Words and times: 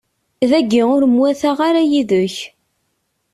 Dagi 0.49 0.83
ur 0.95 1.03
mwataɣ 1.13 1.57
ara 1.67 1.81
yid-k. 1.91 2.35